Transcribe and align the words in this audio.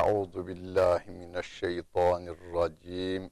Euzu 0.00 0.46
billahi 0.46 1.10
mineşşeytanirracim. 1.10 3.30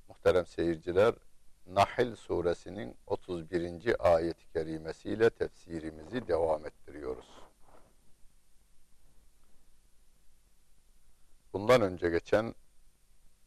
Muhterem 0.07 0.45
seyirciler, 0.45 1.13
Nahl 1.65 2.15
suresinin 2.15 2.97
31. 3.07 3.95
ayet-i 3.99 4.47
kerimesiyle 4.53 5.29
tefsirimizi 5.29 6.27
devam 6.27 6.65
ettiriyoruz. 6.65 7.29
Bundan 11.53 11.81
önce 11.81 12.09
geçen 12.09 12.55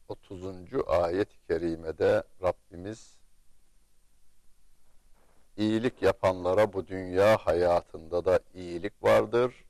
30. 0.09 0.45
ayet-i 0.87 1.46
kerimede 1.46 2.23
Rabbimiz 2.43 3.19
iyilik 5.57 6.02
yapanlara 6.02 6.73
bu 6.73 6.87
dünya 6.87 7.37
hayatında 7.37 8.24
da 8.24 8.41
iyilik 8.55 9.02
vardır. 9.02 9.65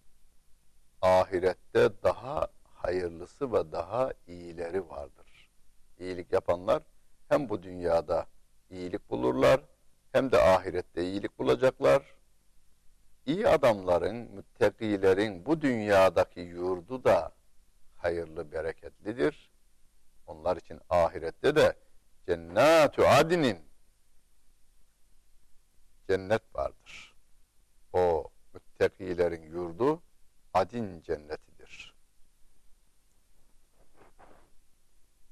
Ahirette 1.02 2.02
daha 2.02 2.48
hayırlısı 2.74 3.52
ve 3.52 3.73
daha 3.73 4.12
iyileri 4.26 4.88
vardır. 4.88 5.51
İyilik 5.98 6.32
yapanlar 6.32 6.82
hem 7.28 7.48
bu 7.48 7.62
dünyada 7.62 8.26
iyilik 8.70 9.10
bulurlar 9.10 9.60
hem 10.12 10.32
de 10.32 10.38
ahirette 10.38 11.02
iyilik 11.04 11.38
bulacaklar. 11.38 12.02
İyi 13.26 13.48
adamların, 13.48 14.16
müttakilerin 14.16 15.46
bu 15.46 15.60
dünyadaki 15.60 16.40
yurdu 16.40 17.04
da 17.04 17.32
hayırlı, 17.96 18.52
bereketlidir. 18.52 19.51
Onlar 20.26 20.56
için 20.56 20.80
ahirette 20.90 21.56
de 21.56 21.76
cennatu 22.26 23.06
adinin 23.06 23.59
cennet 26.09 26.54
vardır. 26.54 27.16
O 27.93 28.30
müttakilerin 28.54 29.43
yurdu 29.43 30.02
adin 30.54 31.02
cennetidir. 31.02 31.95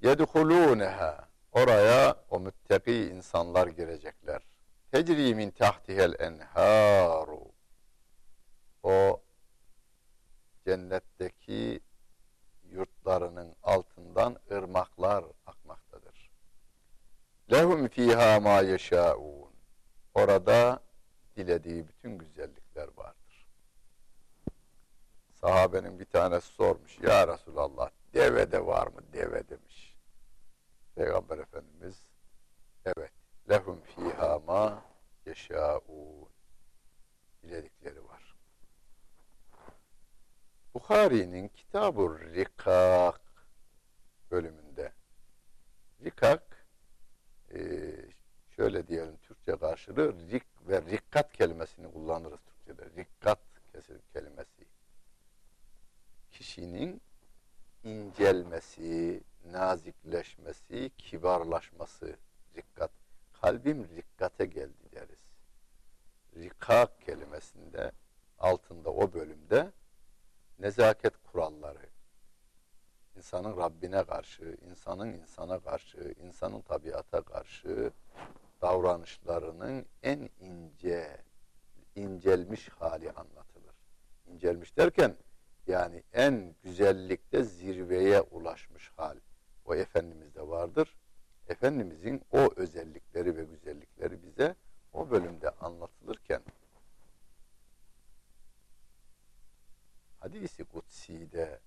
Yedhulûneha 0.02 1.25
Oraya 1.56 2.16
o 2.30 2.40
müttaki 2.40 2.92
insanlar 2.92 3.66
girecekler. 3.66 4.42
Tecri 4.92 5.34
min 5.34 5.50
tahtihel 5.50 6.14
enharu. 6.20 7.52
O 8.82 9.22
cennetteki 10.64 11.80
yurtlarının 12.70 13.56
altından 13.62 14.36
ırmaklar 14.52 15.24
akmaktadır. 15.46 16.30
Lehum 17.52 17.88
fiha 17.88 18.40
ma 18.40 18.60
yeşaun. 18.60 19.52
Orada 20.14 20.80
dilediği 21.36 21.88
bütün 21.88 22.18
güzellikler 22.18 22.88
vardır. 22.96 23.46
Sahabenin 25.32 25.98
bir 25.98 26.04
tanesi 26.04 26.48
sormuş. 26.48 26.98
Ya 27.00 27.28
Resulallah 27.28 27.90
deve 28.14 28.52
de 28.52 28.66
var 28.66 28.86
mı? 28.86 29.00
Deve 29.12 29.48
demiş. 29.48 29.95
Peygamber 30.97 31.39
Efendimiz 31.39 32.06
evet 32.84 33.12
lehum 33.50 33.80
fiha 33.80 34.39
ma 34.39 34.84
yeşaun 35.27 36.28
diledikleri 37.42 38.05
var. 38.05 38.36
Bukhari'nin 40.74 41.48
Kitab-ı 41.48 42.19
Rikak 42.34 43.20
bölümünde 44.30 44.92
Rikak 46.05 46.67
e, 47.55 47.58
şöyle 48.57 48.86
diyelim 48.89 49.17
Türkçe 49.17 49.57
karşılığı 49.57 50.30
rik 50.30 50.68
ve 50.68 50.83
rikkat 50.83 51.33
kelimesini 51.33 51.92
kullanırız 51.92 52.40
Türkçe'de. 52.40 52.90
Rikkat 52.96 53.39
kelimesi. 54.13 54.67
Kişinin 56.30 57.01
incelmesi, 57.84 59.20
nazikleşmesi, 59.52 60.90
kibarlaşması, 60.98 62.17
rikkat. 62.57 62.90
Kalbim 63.42 63.89
rikkate 63.96 64.45
geldi 64.45 64.92
deriz. 64.92 65.27
Rikak 66.36 67.01
kelimesinde 67.01 67.92
altında 68.39 68.90
o 68.90 69.12
bölümde 69.12 69.73
nezaket 70.58 71.14
kuralları, 71.33 71.86
insanın 73.17 73.57
Rabbine 73.57 74.05
karşı, 74.05 74.57
insanın 74.70 75.12
insana 75.12 75.61
karşı, 75.61 76.14
insanın 76.23 76.61
tabiata 76.61 77.23
karşı 77.23 77.92
davranışlarının 78.63 79.86
en 80.02 80.30
ince, 80.40 81.17
incelmiş 81.95 82.68
hali 82.68 83.11
anlatılır. 83.11 83.74
İncelmiş 84.27 84.77
derken 84.77 85.17
yani 85.67 86.02
en 86.13 86.55
güzellikte 86.63 87.45
zirveye 87.45 88.20
ulaşmış 88.20 88.76
o 89.66 89.74
Efendimiz'de 89.74 90.48
vardır. 90.48 90.96
Efendimizin 91.48 92.22
o 92.32 92.50
özellikleri 92.56 93.36
ve 93.36 93.44
güzellikleri 93.44 94.22
bize 94.22 94.54
o 94.92 95.10
bölümde 95.10 95.50
anlatılırken 95.50 96.42
hadisi 100.27 100.64
kutsi'de 100.64 101.60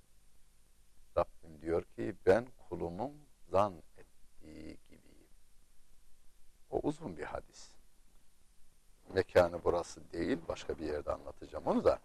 Rabbim 1.17 1.61
diyor 1.61 1.83
ki 1.83 2.15
ben 2.25 2.47
kulumun 2.69 3.13
zan 3.51 3.73
ettiği 3.97 4.77
gibiyim. 4.89 5.29
O 6.69 6.79
uzun 6.79 7.17
bir 7.17 7.23
hadis. 7.23 7.71
Mekanı 9.13 9.63
burası 9.63 10.11
değil, 10.11 10.37
başka 10.47 10.77
bir 10.77 10.85
yerde 10.85 11.11
anlatacağım 11.11 11.67
onu 11.67 11.83
da. 11.83 11.99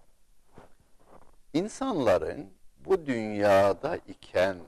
İnsanların 1.52 2.52
bu 2.78 3.06
dünyada 3.06 3.96
iken 3.96 4.58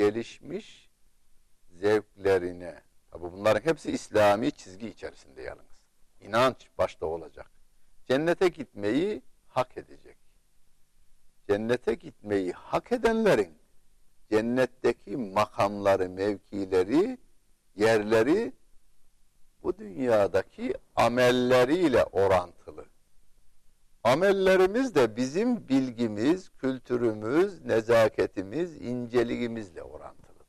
gelişmiş 0.00 0.90
zevklerine, 1.70 2.82
tabi 3.10 3.22
bunların 3.22 3.60
hepsi 3.70 3.90
İslami 3.90 4.52
çizgi 4.52 4.88
içerisinde 4.88 5.42
yalnız. 5.42 5.82
İnanç 6.20 6.68
başta 6.78 7.06
olacak. 7.06 7.50
Cennete 8.08 8.48
gitmeyi 8.48 9.22
hak 9.48 9.76
edecek. 9.78 10.16
Cennete 11.48 11.94
gitmeyi 11.94 12.52
hak 12.52 12.92
edenlerin 12.92 13.58
cennetteki 14.30 15.16
makamları, 15.16 16.08
mevkileri, 16.08 17.18
yerleri 17.76 18.52
bu 19.62 19.78
dünyadaki 19.78 20.74
amelleriyle 20.96 22.04
orantılı. 22.04 22.59
Amellerimiz 24.04 24.94
de 24.94 25.16
bizim 25.16 25.68
bilgimiz, 25.68 26.50
kültürümüz, 26.58 27.64
nezaketimiz, 27.64 28.80
inceliğimizle 28.80 29.82
orantılıdır. 29.82 30.46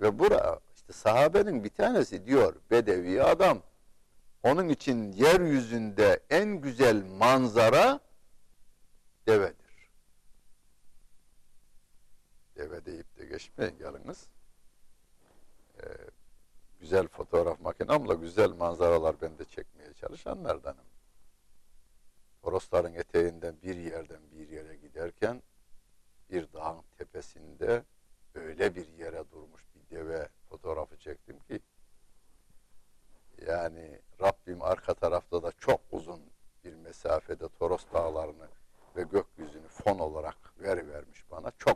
Ve 0.00 0.18
bura 0.18 0.60
işte 0.74 0.92
sahabenin 0.92 1.64
bir 1.64 1.70
tanesi 1.70 2.26
diyor 2.26 2.56
bedevi 2.70 3.22
adam 3.22 3.62
onun 4.42 4.68
için 4.68 5.12
yeryüzünde 5.12 6.20
en 6.30 6.60
güzel 6.60 7.04
manzara 7.04 8.00
devedir. 9.26 9.90
Deve 12.56 12.84
deyip 12.84 13.18
de 13.18 13.26
geçmeyin 13.26 13.76
yalnız. 13.80 14.26
Ee, 15.82 15.86
güzel 16.80 17.08
fotoğraf 17.08 17.60
makinamla 17.60 18.14
güzel 18.14 18.50
manzaralar 18.50 19.20
ben 19.20 19.38
de 19.38 19.44
çekmeye 19.44 19.94
çalışanlardanım. 19.94 20.84
Torosların 22.42 22.94
eteğinden 22.94 23.56
bir 23.62 23.76
yerden 23.76 24.20
bir 24.32 24.48
yere 24.48 24.76
giderken 24.76 25.42
bir 26.30 26.52
dağın 26.52 26.84
tepesinde 26.98 27.84
öyle 28.34 28.74
bir 28.74 28.88
yere 28.88 29.30
durmuş 29.30 29.62
bir 29.74 29.96
deve 29.96 30.28
fotoğrafı 30.48 30.96
çektim 30.96 31.38
ki 31.38 31.60
yani 33.46 34.00
Rabbim 34.20 34.62
arka 34.62 34.94
tarafta 34.94 35.42
da 35.42 35.52
çok 35.52 35.80
uzun 35.92 36.20
bir 36.64 36.74
mesafede 36.74 37.48
Toros 37.48 37.84
dağlarını 37.92 38.48
ve 38.96 39.02
gökyüzünü 39.02 39.68
fon 39.68 39.98
olarak 39.98 40.36
veri 40.58 40.88
vermiş 40.88 41.24
bana. 41.30 41.52
Çok 41.58 41.75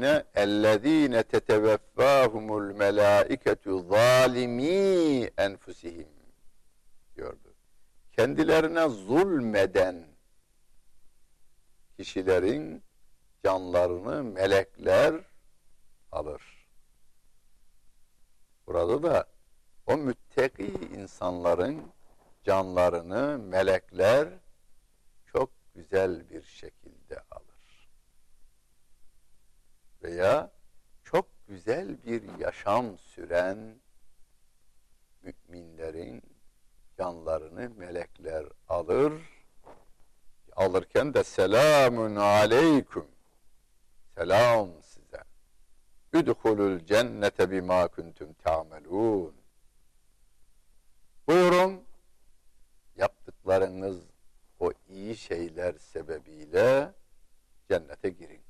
kendilerine 0.00 0.24
ellezine 0.34 1.22
teteveffahumul 1.22 2.74
melaiketu 2.74 3.82
zalimi 3.82 5.30
enfusihim 5.38 6.08
diyordu. 7.16 7.54
Kendilerine 8.16 8.88
zulmeden 8.88 10.06
kişilerin 11.96 12.82
canlarını 13.44 14.24
melekler 14.24 15.14
alır. 16.12 16.42
Burada 18.66 19.02
da 19.02 19.26
o 19.86 19.96
müttaki 19.96 20.66
insanların 20.96 21.82
canlarını 22.44 23.38
melekler 23.38 24.28
çok 25.26 25.50
güzel 25.74 26.30
bir 26.30 26.42
şekilde 26.42 27.20
alır. 27.30 27.49
Veya 30.02 30.50
çok 31.04 31.26
güzel 31.48 32.02
bir 32.06 32.38
yaşam 32.38 32.98
süren 32.98 33.74
müminlerin 35.22 36.22
canlarını 36.98 37.70
melekler 37.76 38.46
alır. 38.68 39.12
Alırken 40.56 41.14
de 41.14 41.24
selamun 41.24 42.16
aleyküm. 42.16 43.06
Selam 44.14 44.68
size. 44.82 45.24
Üdhulul 46.12 46.78
cennete 46.78 47.50
bima 47.50 47.88
kuntum 47.88 48.32
ta'melun. 48.32 49.34
Buyurun 51.28 51.84
yaptıklarınız 52.96 53.98
o 54.60 54.72
iyi 54.88 55.16
şeyler 55.16 55.74
sebebiyle 55.74 56.92
cennete 57.68 58.08
girin 58.10 58.42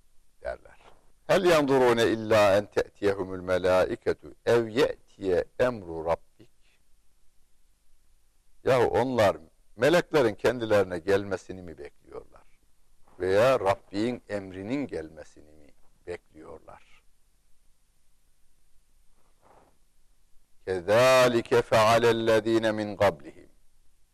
derler. 0.43 0.90
Hel 1.31 1.45
yandurune 1.45 2.07
illa 2.07 2.57
en 2.57 2.67
te'tiyehumul 2.67 3.41
melaiketu 3.41 4.35
ev 4.47 4.69
ye'tiye 4.69 5.45
emru 5.59 6.05
rabbik. 6.05 6.51
Yahu 8.65 8.87
onlar 8.87 9.37
meleklerin 9.77 10.35
kendilerine 10.35 10.99
gelmesini 10.99 11.63
mi 11.63 11.79
bekliyorlar? 11.79 12.43
Veya 13.19 13.61
Rabbin 13.61 14.23
emrinin 14.29 14.87
gelmesini 14.87 15.53
mi 15.53 15.69
bekliyorlar? 16.07 17.03
Kezalike 20.65 21.63
fealellezine 21.63 22.73
min 22.73 22.97
qablihim. 22.97 23.49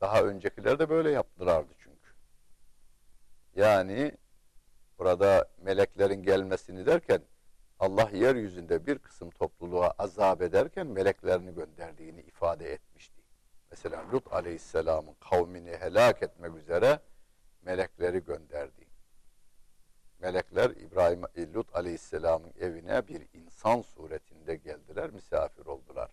Daha 0.01 0.23
öncekiler 0.23 0.79
de 0.79 0.89
böyle 0.89 1.11
yaptılardı 1.11 1.73
çünkü. 1.79 2.11
Yani 3.55 4.13
burada 4.99 5.49
meleklerin 5.63 6.23
gelmesini 6.23 6.87
derken 6.87 7.23
Allah 7.79 8.11
yeryüzünde 8.13 8.87
bir 8.87 8.99
kısım 8.99 9.31
topluluğa 9.31 9.95
azap 9.99 10.43
ederken 10.43 10.87
meleklerini 10.87 11.55
gönderdiğini 11.55 12.21
ifade 12.21 12.73
etmişti. 12.73 13.23
Mesela 13.71 14.13
Lut 14.13 14.33
aleyhisselamın 14.33 15.15
kavmini 15.31 15.77
helak 15.77 16.23
etmek 16.23 16.55
üzere 16.55 17.01
melekleri 17.63 18.25
gönderdi. 18.25 18.87
Melekler 20.19 20.71
İbrahim 20.71 21.23
Lut 21.55 21.77
aleyhisselamın 21.77 22.53
evine 22.61 23.09
bir 23.09 23.27
insan 23.35 23.83
suretinde 23.83 24.57
geldiler, 24.57 25.11
misafir 25.11 25.67
oldular. 25.67 26.11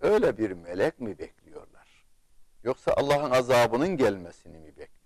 Öyle 0.00 0.38
bir 0.38 0.50
melek 0.50 1.00
mi 1.00 1.18
bekliyorlar? 1.18 2.06
Yoksa 2.64 2.92
Allah'ın 2.96 3.30
azabının 3.30 3.96
gelmesini 3.96 4.58
mi 4.58 4.66
bekliyorlar? 4.66 5.01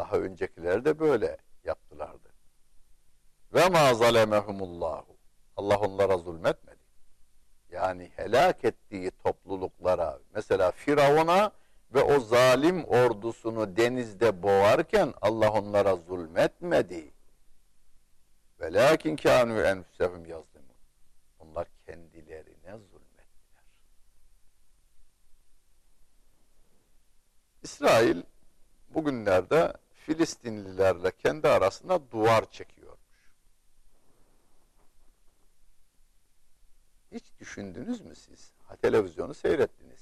Daha 0.00 0.16
öncekiler 0.16 0.84
de 0.84 0.98
böyle 0.98 1.36
yaptılardı. 1.64 2.28
Ve 3.54 3.68
ma 3.68 3.94
zalemehumullahu. 3.94 5.16
Allah 5.56 5.78
onlara 5.78 6.18
zulmetmedi. 6.18 6.80
Yani 7.70 8.10
helak 8.16 8.64
ettiği 8.64 9.10
topluluklara, 9.10 10.18
mesela 10.34 10.70
Firavun'a 10.70 11.52
ve 11.94 12.02
o 12.02 12.20
zalim 12.20 12.84
ordusunu 12.84 13.76
denizde 13.76 14.42
boğarken 14.42 15.14
Allah 15.20 15.52
onlara 15.52 15.96
zulmetmedi. 15.96 17.12
Velakin 18.60 19.16
kânû 19.16 19.62
enfusehum 19.70 20.26
yazlimun. 20.26 20.76
Onlar 21.38 21.68
kendilerine 21.86 22.78
zulmettiler. 22.90 23.64
İsrail 27.62 28.22
bugünlerde 28.88 29.72
Filistinlilerle 30.06 31.10
kendi 31.10 31.48
arasında 31.48 32.10
duvar 32.10 32.50
çekiyormuş. 32.50 33.00
Hiç 37.12 37.24
düşündünüz 37.40 38.00
mü 38.00 38.14
siz? 38.14 38.52
Ha, 38.64 38.76
televizyonu 38.76 39.34
seyrettiniz. 39.34 40.00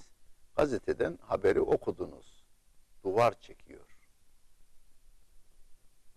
Gazeteden 0.56 1.18
haberi 1.22 1.60
okudunuz. 1.60 2.44
Duvar 3.04 3.40
çekiyor. 3.40 3.86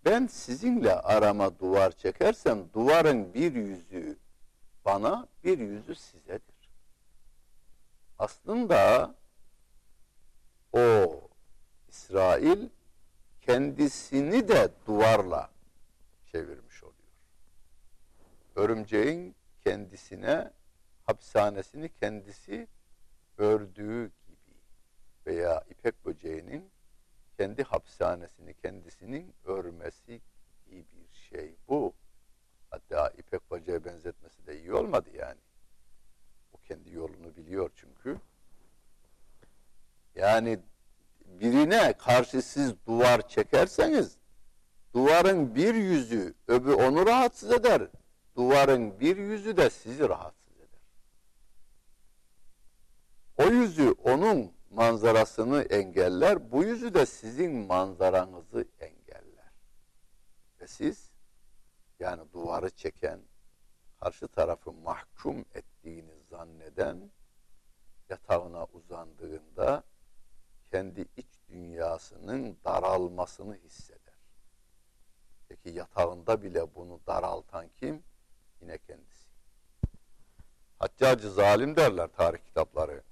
Ben 0.05 0.27
sizinle 0.27 0.93
arama 0.93 1.59
duvar 1.59 1.91
çekersem 1.91 2.73
duvarın 2.73 3.33
bir 3.33 3.55
yüzü 3.55 4.17
bana 4.85 5.27
bir 5.43 5.59
yüzü 5.59 5.95
sizedir. 5.95 6.69
Aslında 8.19 9.13
o 10.73 11.11
İsrail 11.89 12.69
kendisini 13.41 14.47
de 14.47 14.69
duvarla 14.87 15.51
çevirmiş 16.31 16.83
oluyor. 16.83 16.97
Örümceğin 18.55 19.35
kendisine 19.61 20.51
hapishanesini 21.03 21.89
kendisi 21.89 22.67
ördüğü 23.37 24.05
gibi 24.05 24.55
veya 25.25 25.63
ipek 25.69 26.05
böceğinin 26.05 26.71
kendi 27.37 27.63
hapishanesini 27.63 28.53
kendisinin 28.53 29.33
örmesi 29.45 30.21
gibi 30.65 30.85
bir 30.91 31.17
şey 31.29 31.55
bu. 31.67 31.93
Hatta 32.69 33.09
ipek 33.09 33.51
böceğe 33.51 33.85
benzetmesi 33.85 34.47
de 34.47 34.59
iyi 34.59 34.73
olmadı 34.73 35.09
yani. 35.13 35.39
O 36.53 36.57
kendi 36.57 36.91
yolunu 36.93 37.35
biliyor 37.35 37.71
çünkü. 37.75 38.19
Yani 40.15 40.59
birine 41.41 41.93
karşı 41.93 42.41
siz 42.41 42.85
duvar 42.87 43.27
çekerseniz 43.27 44.17
duvarın 44.93 45.55
bir 45.55 45.75
yüzü 45.75 46.33
öbür 46.47 46.73
onu 46.73 47.05
rahatsız 47.05 47.51
eder. 47.51 47.87
duvarın 48.35 48.99
bir 48.99 49.17
yüzü 49.17 49.57
de 49.57 49.69
sizi 49.69 50.09
rahatsız 50.09 50.57
eder. 50.57 50.79
O 53.37 53.43
yüzü 53.43 53.91
onun 53.91 54.51
manzarasını 54.69 55.61
engeller, 55.61 56.51
bu 56.51 56.63
yüzü 56.63 56.93
de 56.93 57.05
sizin 57.05 57.51
manzaranızı 57.51 58.65
engeller. 58.79 59.51
Ve 60.61 60.67
siz 60.67 61.11
yani 61.99 62.21
duvarı 62.33 62.69
çeken, 62.69 63.19
karşı 63.99 64.27
tarafı 64.27 64.71
mahkum 64.71 65.45
ettiğini 65.53 66.13
zanneden 66.29 67.11
yatağına 68.09 68.65
uzandığında 68.65 69.83
kendi 70.71 71.05
iç 71.17 71.30
dünyasının 71.51 72.57
daralmasını 72.65 73.55
hisseder. 73.55 74.13
Peki 75.49 75.69
yatağında 75.69 76.41
bile 76.43 76.75
bunu 76.75 76.99
daraltan 77.07 77.69
kim? 77.79 78.03
Yine 78.61 78.77
kendisi. 78.77 79.27
Haccacı 80.79 81.31
zalim 81.31 81.75
derler 81.75 82.07
tarih 82.07 82.39
kitapları. 82.45 83.03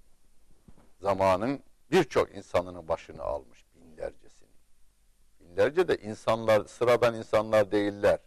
Zamanın 1.02 1.64
birçok 1.92 2.36
insanının 2.36 2.88
başını 2.88 3.24
almış 3.24 3.66
binlercesini. 3.76 4.50
Binlerce 5.40 5.88
de 5.88 5.98
insanlar, 5.98 6.66
sıradan 6.66 7.16
insanlar 7.16 7.72
değiller. 7.72 8.20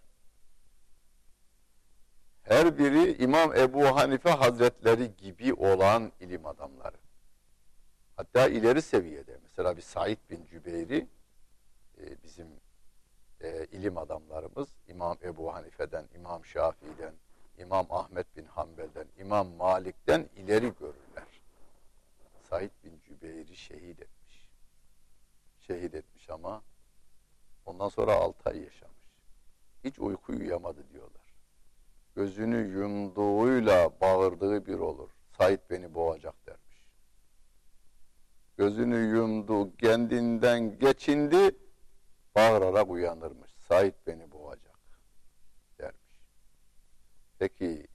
Her 2.42 2.78
biri 2.78 3.22
İmam 3.22 3.56
Ebu 3.56 3.86
Hanife 3.86 4.30
Hazretleri 4.30 5.16
gibi 5.16 5.54
olan 5.54 6.12
ilim 6.20 6.46
adamları. 6.46 6.96
Hatta 8.16 8.48
ileri 8.48 8.82
seviyede. 8.82 9.38
Mesela 9.42 9.76
bir 9.76 9.82
Said 9.82 10.18
bin 10.30 10.46
Cübeyri 10.46 11.06
e, 11.98 12.22
bizim 12.22 12.46
e, 13.40 13.66
ilim 13.66 13.98
adamlarımız 13.98 14.68
İmam 14.88 15.18
Ebu 15.22 15.54
Hanife'den, 15.54 16.08
İmam 16.14 16.44
Şafii'den, 16.44 17.14
İmam 17.58 17.86
Ahmet 17.90 18.36
bin 18.36 18.44
Hanbel'den, 18.44 19.06
İmam 19.18 19.48
Malik'ten 19.48 20.28
ileri 20.36 20.72
görürler. 20.80 21.42
Said 22.50 22.70
bin 22.84 23.00
Cübeyr'i 23.00 23.56
şehit 23.56 24.02
etmiş. 24.02 24.48
Şehit 25.60 25.94
etmiş 25.94 26.30
ama 26.30 26.62
ondan 27.66 27.88
sonra 27.88 28.14
6 28.14 28.50
ay 28.50 28.62
yaşamış. 28.62 28.96
Hiç 29.84 29.98
uyku 29.98 30.32
uyuyamadı 30.32 30.88
diyorlar. 30.92 31.22
Gözünü 32.16 32.78
yumduğuyla 32.78 33.90
bağırdığı 34.00 34.66
bir 34.66 34.78
olur. 34.78 35.10
Said 35.38 35.60
beni 35.70 35.94
boğacak 35.94 36.46
dermiş. 36.46 36.61
Gözünü 38.56 39.16
yumdu, 39.16 39.76
kendinden 39.76 40.78
geçindi, 40.78 41.56
bağırarak 42.34 42.90
uyanırmış. 42.90 43.50
Said 43.68 43.94
beni 44.06 44.32
boğacak 44.32 44.78
dermiş. 45.78 46.20
Peki 47.38 47.86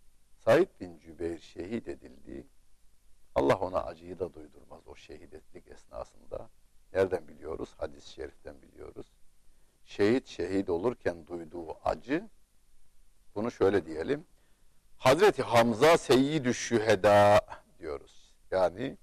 Said 0.46 0.70
bin 0.80 1.00
Cübeyr 1.00 1.40
şehit 1.40 1.88
edildi. 1.88 2.48
Allah 3.36 3.56
ona 3.56 3.84
acıyı 3.84 4.20
da 4.20 4.34
duydurmaz 4.34 4.88
o 4.88 4.96
şehidetlik 4.96 5.68
esnasında. 5.68 6.50
Nereden 6.94 7.28
biliyoruz? 7.28 7.76
Hadis-i 7.78 8.10
şeriften 8.10 8.62
biliyoruz. 8.62 9.08
Şehit 9.86 10.28
şehit 10.28 10.70
olurken 10.70 11.28
duyduğu 11.28 11.78
acı 11.84 12.30
bunu 13.36 13.52
şöyle 13.52 13.86
diyelim. 13.86 14.26
Hazreti 14.98 15.44
Hamza 15.44 15.98
seyyidü 15.98 16.54
şüheda 16.54 17.40
diyoruz. 17.80 18.34
Yani 18.52 18.98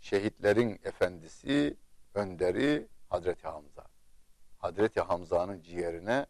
şehitlerin 0.00 0.80
efendisi, 0.84 1.76
önderi 2.14 2.86
Hazreti 3.08 3.48
Hamza. 3.48 3.84
Hazreti 4.58 5.00
Hamza'nın 5.00 5.62
ciğerine 5.62 6.26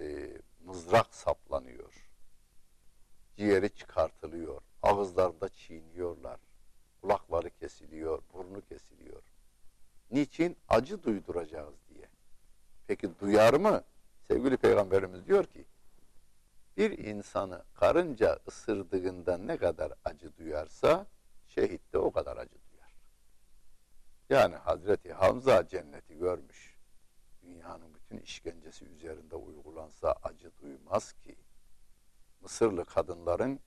e, 0.00 0.28
mızrak 0.64 1.14
saplanıyor. 1.14 2.08
Ciğeri 3.36 3.70
çıkartılıyor. 3.70 4.60
Ağızlarda 4.82 5.48
çiğniyorlar. 5.48 6.40
Kulakları 7.00 7.50
kesiliyor, 7.50 8.22
burnu 8.34 8.60
kesiliyor. 8.60 9.22
Niçin? 10.10 10.56
Acı 10.68 11.02
duyduracağız 11.02 11.74
diye. 11.94 12.08
Peki 12.86 13.10
duyar 13.20 13.54
mı? 13.54 13.82
Sevgili 14.28 14.56
Peygamberimiz 14.56 15.26
diyor 15.26 15.44
ki, 15.44 15.64
bir 16.76 16.98
insanı 16.98 17.62
karınca 17.74 18.38
ısırdığında 18.48 19.38
ne 19.38 19.56
kadar 19.56 19.92
acı 20.04 20.36
duyarsa, 20.36 21.06
şehit 21.46 21.92
de 21.92 21.98
o 21.98 22.12
kadar 22.12 22.36
acı. 22.36 22.61
Yani 24.32 24.56
Hazreti 24.56 25.12
Hamza 25.12 25.68
cenneti 25.68 26.18
görmüş. 26.18 26.76
Dünyanın 27.42 27.94
bütün 27.94 28.18
işkencesi 28.18 28.84
üzerinde 28.84 29.36
uygulansa 29.36 30.14
acı 30.22 30.50
duymaz 30.62 31.12
ki. 31.12 31.36
Mısırlı 32.40 32.84
kadınların 32.84 33.60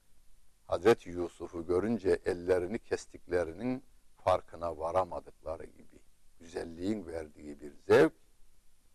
Hazreti 0.66 1.10
Yusuf'u 1.10 1.66
görünce 1.66 2.20
ellerini 2.24 2.78
kestiklerinin 2.78 3.84
farkına 4.16 4.78
varamadıkları 4.78 5.64
gibi 5.64 6.00
güzelliğin 6.40 7.06
verdiği 7.06 7.60
bir 7.60 7.72
zevk, 7.72 8.12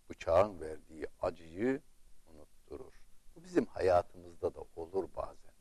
bıçağın 0.09 0.61
verdiği 0.61 1.05
acıyı 1.21 1.81
unutturur. 2.27 2.93
Bu 3.35 3.43
bizim 3.43 3.65
hayatımızda 3.65 4.55
da 4.55 4.59
olur 4.75 5.09
bazen. 5.15 5.53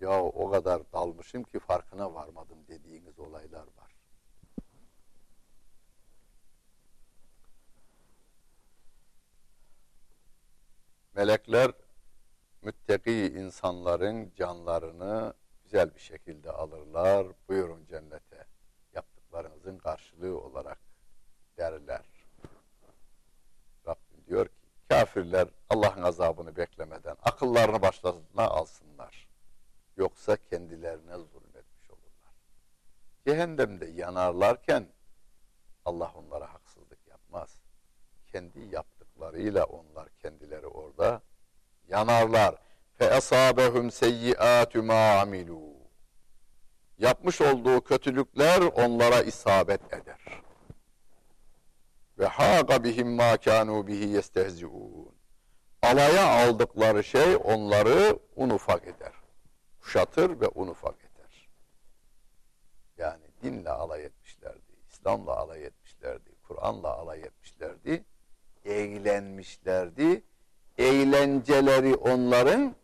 Ya 0.00 0.22
o 0.22 0.50
kadar 0.50 0.92
dalmışım 0.92 1.42
ki 1.42 1.58
farkına 1.58 2.14
varmadım 2.14 2.58
dediğiniz 2.68 3.18
olaylar 3.18 3.66
var. 3.76 3.81
Melekler 11.14 11.72
müttaki 12.62 13.12
insanların 13.12 14.32
canlarını 14.36 15.34
güzel 15.64 15.94
bir 15.94 16.00
şekilde 16.00 16.50
alırlar. 16.50 17.26
Buyurun 17.48 17.86
cennete. 17.86 18.46
Yaptıklarınızın 18.94 19.78
karşılığı 19.78 20.40
olarak 20.40 20.78
derler. 21.58 22.04
Rabbim 23.86 24.26
diyor 24.26 24.46
ki 24.46 24.62
kafirler 24.88 25.48
Allah'ın 25.70 26.02
azabını 26.02 26.56
beklemeden 26.56 27.16
akıllarını 27.22 27.82
başlarına 27.82 28.42
alsınlar. 28.48 29.28
Yoksa 29.96 30.36
kendilerine 30.36 31.16
zulmetmiş 31.16 31.90
olurlar. 31.90 32.34
Cehennemde 33.26 33.86
yanarlarken 33.86 34.88
Allah 35.84 36.12
onlara 36.14 36.54
haksızlık 36.54 37.06
yapmaz. 37.06 37.58
Kendi 38.32 38.60
yaptıklarıyla 39.22 39.64
onlar 39.64 40.08
kendileri 40.22 40.66
orada 40.66 41.22
yanarlar. 41.88 42.54
Fe 42.98 43.10
asabehum 43.14 43.90
seyyiatü 43.90 44.82
ma 44.82 45.20
amilu. 45.20 45.72
Yapmış 46.98 47.40
olduğu 47.40 47.84
kötülükler 47.84 48.62
onlara 48.62 49.22
isabet 49.22 49.94
eder. 49.94 50.42
Ve 52.18 52.26
haqa 52.26 52.84
bihim 52.84 53.08
ma 53.16 53.36
kanu 53.36 53.86
bihi 53.86 54.08
yestehziun. 54.08 55.14
Alaya 55.82 56.26
aldıkları 56.26 57.04
şey 57.04 57.36
onları 57.36 58.18
un 58.36 58.50
ufak 58.50 58.86
eder. 58.86 59.12
Kuşatır 59.80 60.40
ve 60.40 60.48
un 60.48 60.68
ufak 60.68 60.94
eder. 60.94 61.48
Yani 62.98 63.24
dinle 63.42 63.70
alay 63.70 64.04
etmişlerdi, 64.04 64.72
İslam'la 64.88 65.36
alay 65.36 65.64
etmişlerdi, 65.64 66.30
Kur'an'la 66.42 66.88
alay 66.88 67.20
etmişlerdi, 67.20 67.41
eğlenmişlerdi 69.42 70.22
eğlenceleri 70.78 71.94
onların 71.94 72.74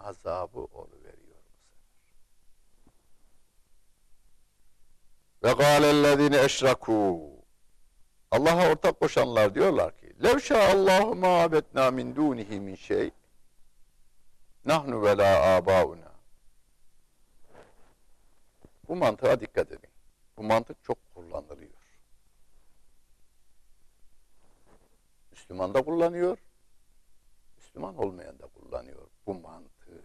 azabı 0.00 0.60
oluveriyor 0.60 1.36
bu 1.46 1.60
sefer. 5.42 5.50
Ve 5.50 5.52
gâlellezîne 5.62 6.36
eşrakû 6.36 7.30
Allah'a 8.30 8.70
ortak 8.70 9.00
koşanlar 9.00 9.54
diyorlar 9.54 9.96
ki 9.96 10.14
lev 10.22 10.38
şâallâhu 10.38 11.14
mâ 11.14 11.28
abetnâ 11.28 11.90
min 11.90 12.16
dûnihi 12.16 12.60
min 12.60 12.74
şey 12.74 13.10
nahnu 14.64 15.02
ve 15.02 15.16
lâ 15.16 15.56
âbâuna 15.56 16.12
Bu 18.88 18.96
mantığa 18.96 19.40
dikkat 19.40 19.72
edin. 19.72 19.90
Bu 20.36 20.42
mantık 20.42 20.84
çok 20.84 20.98
kullanılıyor. 21.14 21.75
Müslüman 25.46 25.74
da 25.74 25.84
kullanıyor, 25.84 26.38
Müslüman 27.56 27.96
olmayan 27.96 28.38
da 28.38 28.46
kullanıyor 28.46 29.08
bu 29.26 29.34
mantığı. 29.34 30.02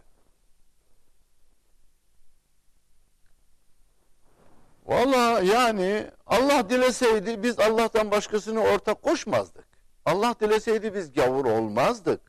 Valla 4.84 5.40
yani 5.40 6.10
Allah 6.26 6.70
dileseydi 6.70 7.42
biz 7.42 7.58
Allah'tan 7.58 8.10
başkasını 8.10 8.60
ortak 8.60 9.02
koşmazdık. 9.02 9.66
Allah 10.04 10.34
dileseydi 10.40 10.94
biz 10.94 11.12
gavur 11.12 11.44
olmazdık. 11.44 12.20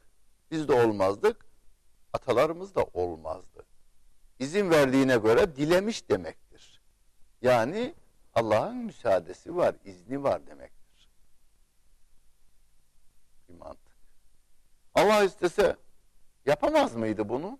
Biz 0.51 0.67
de 0.67 0.73
olmazdık. 0.73 1.45
Atalarımız 2.13 2.75
da 2.75 2.83
olmazdı. 2.83 3.65
İzin 4.39 4.71
verdiğine 4.71 5.17
göre 5.17 5.55
dilemiş 5.55 6.09
demektir. 6.09 6.81
Yani 7.41 7.95
Allah'ın 8.35 8.77
müsaadesi 8.77 9.55
var, 9.55 9.75
izni 9.85 10.23
var 10.23 10.47
demektir. 10.47 10.83
Bir 13.53 13.53
mantık. 13.53 13.93
Allah 14.95 15.23
istese 15.23 15.77
Yapamaz 16.45 16.95
mıydı 16.95 17.29
bunu? 17.29 17.59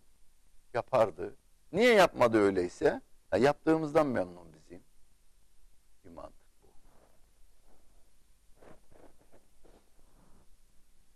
Yapardı. 0.74 1.36
Niye 1.72 1.94
yapmadı 1.94 2.38
öyleyse? 2.38 3.02
Ya 3.32 3.40
yaptığımızdan 3.40 4.08
memnun 4.08 4.54
bizim. 4.54 4.84
Bir 6.06 6.16
bu. 6.16 6.32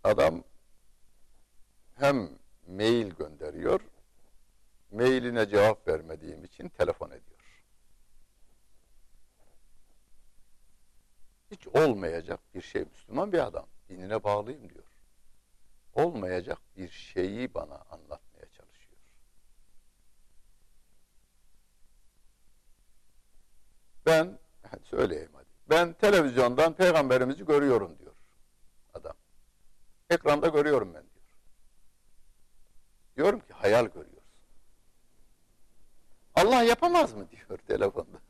Adam 0.03 0.43
hem 1.95 2.29
mail 2.67 3.09
gönderiyor, 3.09 3.81
mailine 4.91 5.49
cevap 5.49 5.87
vermediğim 5.87 6.43
için 6.43 6.69
telefon 6.69 7.09
ediyor. 7.09 7.63
Hiç 11.51 11.67
olmayacak 11.67 12.39
bir 12.53 12.61
şey 12.61 12.83
Müslüman 12.83 13.31
bir 13.31 13.47
adam. 13.47 13.65
Dinine 13.89 14.23
bağlıyım 14.23 14.69
diyor. 14.69 14.83
Olmayacak 15.97 16.57
bir 16.77 16.89
şeyi 16.89 17.53
bana 17.53 17.75
anlatmaya 17.75 18.45
çalışıyor. 18.57 18.97
Ben, 24.05 24.39
söyleyeyim 24.83 25.31
hadi. 25.33 25.45
Ben 25.69 25.93
televizyondan 25.93 26.73
peygamberimizi 26.73 27.45
görüyorum 27.45 27.99
diyor 27.99 28.15
adam. 28.93 29.13
Ekranda 30.09 30.47
görüyorum 30.47 30.93
ben 30.93 31.03
diyor. 31.03 31.25
Diyorum 33.17 33.39
ki 33.39 33.53
hayal 33.53 33.85
görüyorsun. 33.85 34.17
Allah 36.35 36.63
yapamaz 36.63 37.13
mı 37.13 37.27
diyor 37.31 37.59
telefonda. 37.67 38.26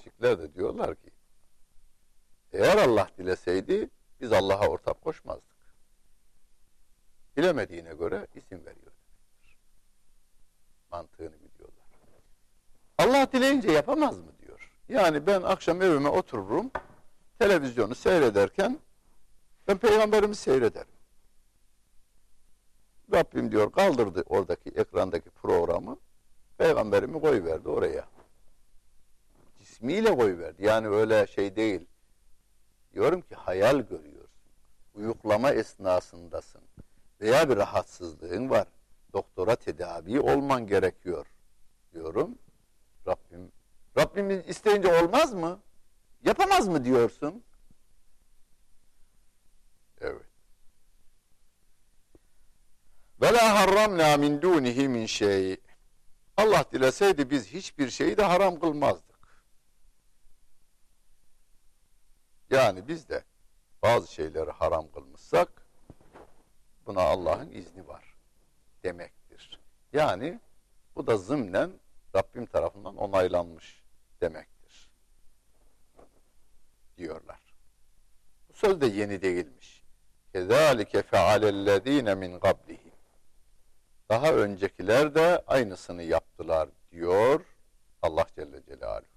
Müşrikler 0.00 0.38
de 0.38 0.54
diyorlar 0.54 0.94
ki 0.94 1.10
eğer 2.52 2.76
Allah 2.76 3.08
dileseydi 3.18 3.90
biz 4.20 4.32
Allah'a 4.32 4.68
ortak 4.68 5.02
koşmazdık. 5.02 5.56
Bilemediğine 7.36 7.94
göre 7.94 8.26
isim 8.34 8.58
veriyor 8.66 8.86
demektir. 8.86 9.58
Mantığını 10.90 11.32
biliyorlar. 11.32 11.86
Allah 12.98 13.32
dileyince 13.32 13.72
yapamaz 13.72 14.18
mı 14.18 14.32
diyor. 14.38 14.72
Yani 14.88 15.26
ben 15.26 15.42
akşam 15.42 15.82
evime 15.82 16.08
otururum, 16.08 16.70
televizyonu 17.38 17.94
seyrederken 17.94 18.78
ben 19.68 19.78
peygamberimi 19.78 20.34
seyrederim. 20.34 20.92
Rabbim 23.12 23.52
diyor 23.52 23.72
kaldırdı 23.72 24.24
oradaki 24.26 24.70
ekrandaki 24.70 25.30
programı. 25.30 25.98
Peygamberimi 26.58 27.20
koyverdi 27.20 27.68
oraya. 27.68 28.19
Cismiyle 29.80 30.16
koyverdi. 30.16 30.64
Yani 30.64 30.88
öyle 30.88 31.26
şey 31.26 31.56
değil. 31.56 31.86
Diyorum 32.94 33.20
ki 33.20 33.34
hayal 33.34 33.78
görüyorsun. 33.80 34.30
Uyuklama 34.94 35.50
esnasındasın. 35.50 36.60
Veya 37.20 37.48
bir 37.50 37.56
rahatsızlığın 37.56 38.50
var. 38.50 38.66
Doktora 39.12 39.56
tedavi 39.56 40.20
olman 40.20 40.66
gerekiyor. 40.66 41.26
Diyorum. 41.92 42.38
Rabbim 43.06 43.52
Rabbimiz 43.98 44.48
isteyince 44.48 45.02
olmaz 45.02 45.34
mı? 45.34 45.60
Yapamaz 46.24 46.68
mı 46.68 46.84
diyorsun? 46.84 47.42
Evet. 50.00 50.26
Ve 53.20 53.32
la 53.32 53.60
harramna 53.60 54.16
min 54.16 54.42
dunihi 54.42 54.88
min 54.88 55.06
şey. 55.06 55.60
Allah 56.36 56.64
dileseydi 56.72 57.30
biz 57.30 57.46
hiçbir 57.46 57.90
şeyi 57.90 58.16
de 58.16 58.22
haram 58.22 58.60
kılmazdık. 58.60 59.09
Yani 62.50 62.88
biz 62.88 63.08
de 63.08 63.24
bazı 63.82 64.12
şeyleri 64.12 64.50
haram 64.50 64.92
kılmışsak 64.92 65.66
buna 66.86 67.00
Allah'ın 67.00 67.50
izni 67.50 67.88
var 67.88 68.14
demektir. 68.82 69.60
Yani 69.92 70.40
bu 70.96 71.06
da 71.06 71.16
zımnen 71.16 71.70
Rabbim 72.16 72.46
tarafından 72.46 72.96
onaylanmış 72.96 73.82
demektir. 74.20 74.90
Diyorlar. 76.96 77.40
Bu 78.48 78.52
söz 78.52 78.80
de 78.80 78.86
yeni 78.86 79.22
değilmiş. 79.22 79.82
Kezalike 80.32 81.02
fealellezine 81.02 82.14
min 82.14 82.38
qablihim. 82.40 82.92
Daha 84.08 84.32
öncekiler 84.32 85.14
de 85.14 85.44
aynısını 85.46 86.02
yaptılar 86.02 86.68
diyor 86.90 87.40
Allah 88.02 88.26
Celle 88.36 88.64
Celaluhu. 88.64 89.09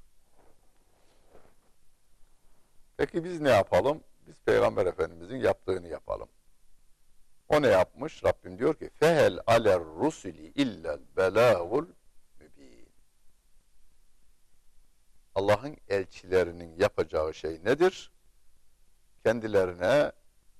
Peki 3.03 3.23
biz 3.23 3.41
ne 3.41 3.49
yapalım? 3.49 4.03
Biz 4.27 4.35
Peygamber 4.45 4.85
Efendimizin 4.85 5.37
yaptığını 5.37 5.87
yapalım. 5.87 6.29
O 7.49 7.61
ne 7.61 7.67
yapmış? 7.67 8.23
Rabbim 8.23 8.59
diyor 8.59 8.75
ki 8.75 8.89
fehel 8.99 9.39
aler 9.47 9.79
rusuli 9.79 10.47
illel 10.47 10.99
belagul 11.17 11.87
mübin. 12.39 12.89
Allah'ın 15.35 15.77
elçilerinin 15.89 16.79
yapacağı 16.79 17.33
şey 17.33 17.59
nedir? 17.63 18.11
Kendilerine 19.23 20.11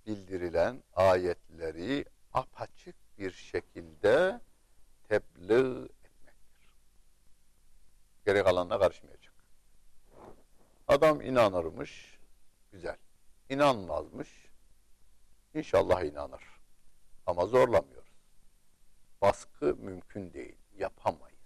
bildirilen 0.07 0.83
ayetleri 0.95 2.05
apaçık 2.33 2.95
bir 3.17 3.31
şekilde 3.31 4.41
tebliğ 5.09 5.89
etmektir. 6.03 6.73
Geri 8.25 8.43
kalanına 8.43 8.79
karışmayacak. 8.79 9.33
Adam 10.87 11.21
inanırmış, 11.21 12.12
güzel. 12.73 12.97
İnanmazmış, 13.49 14.29
inşallah 15.53 16.03
inanır. 16.03 16.43
Ama 17.25 17.45
zorlamıyoruz. 17.45 18.13
Baskı 19.21 19.75
mümkün 19.75 20.33
değil, 20.33 20.55
yapamayız. 20.77 21.39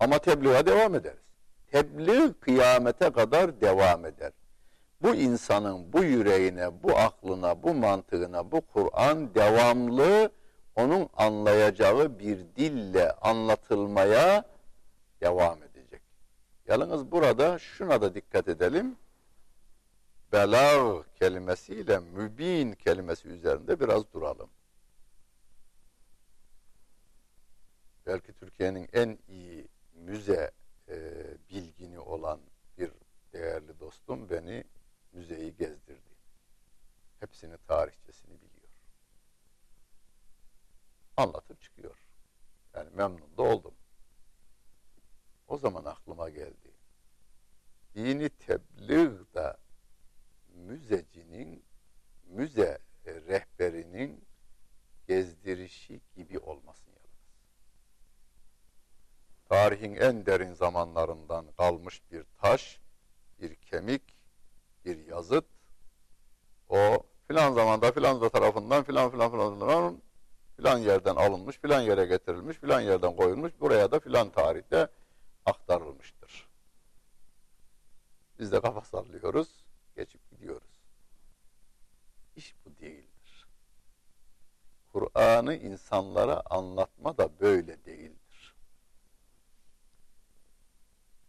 Ama 0.00 0.18
tebliğe 0.18 0.66
devam 0.66 0.94
ederiz. 0.94 1.22
Tebliğ 1.66 2.32
kıyamete 2.40 3.12
kadar 3.12 3.60
devam 3.60 4.06
eder 4.06 4.32
bu 5.02 5.14
insanın 5.14 5.92
bu 5.92 6.04
yüreğine, 6.04 6.82
bu 6.82 6.96
aklına, 6.98 7.62
bu 7.62 7.74
mantığına, 7.74 8.52
bu 8.52 8.60
Kur'an 8.60 9.34
devamlı 9.34 10.30
onun 10.76 11.08
anlayacağı 11.16 12.18
bir 12.18 12.38
dille 12.56 13.12
anlatılmaya 13.12 14.44
devam 15.20 15.62
edecek. 15.62 16.02
Yalnız 16.68 17.12
burada 17.12 17.58
şuna 17.58 18.00
da 18.00 18.14
dikkat 18.14 18.48
edelim. 18.48 18.96
Belag 20.32 21.04
kelimesiyle 21.14 21.98
mübin 21.98 22.72
kelimesi 22.72 23.28
üzerinde 23.28 23.80
biraz 23.80 24.12
duralım. 24.12 24.50
Belki 28.06 28.32
Türkiye'nin 28.32 28.88
en 28.92 29.18
iyi 29.28 29.68
müze 29.94 30.50
e, 30.88 31.24
bilgini 31.50 31.98
olan 31.98 32.40
bir 32.78 32.90
değerli 33.32 33.80
dostum 33.80 34.30
beni 34.30 34.64
müzeyi 35.12 35.56
gezdirdi. 35.56 36.16
Hepsini 37.20 37.58
tarihçesini 37.58 38.34
biliyor. 38.34 38.68
Anlatıp 41.16 41.62
çıkıyor. 41.62 41.96
Yani 42.74 42.90
memnun 42.90 43.36
da 43.36 43.42
oldum. 43.42 43.74
O 45.48 45.58
zaman 45.58 45.84
aklıma 45.84 46.28
geldi. 46.28 46.72
Dini 47.94 48.28
tebliğ 48.28 49.34
da 49.34 49.58
müzecinin, 50.66 51.64
müze 52.24 52.78
rehberinin 53.06 54.24
gezdirişi 55.08 56.00
gibi 56.16 56.38
olmasın 56.38 56.90
yalnız. 56.90 57.20
Tarihin 59.48 59.94
en 59.94 60.26
derin 60.26 60.54
zamanlarından 60.54 61.46
kalmış 61.56 62.02
bir 62.12 62.24
taş, 62.38 62.80
bir 63.40 63.54
kemik, 63.54 64.02
bir 64.84 65.06
yazıt. 65.06 65.44
O 66.68 67.06
filan 67.28 67.52
zamanda 67.52 67.92
filan 67.92 68.20
da 68.20 68.28
tarafından 68.28 68.84
filan 68.84 69.10
filan 69.10 69.30
filan 69.30 69.58
filan 69.58 70.00
filan 70.56 70.78
yerden 70.78 71.16
alınmış, 71.16 71.58
filan 71.58 71.80
yere 71.80 72.06
getirilmiş, 72.06 72.56
filan 72.56 72.80
yerden 72.80 73.16
koyulmuş, 73.16 73.52
buraya 73.60 73.90
da 73.90 74.00
filan 74.00 74.30
tarihte 74.30 74.88
aktarılmıştır. 75.46 76.48
Biz 78.38 78.52
de 78.52 78.60
kafa 78.60 78.80
sallıyoruz, 78.80 79.64
geçip 79.96 80.30
gidiyoruz. 80.30 80.80
İş 82.36 82.54
bu 82.64 82.78
değildir. 82.80 83.46
Kur'an'ı 84.96 85.54
insanlara 85.54 86.42
anlatma 86.50 87.18
da 87.18 87.40
böyle 87.40 87.84
değildir. 87.84 88.54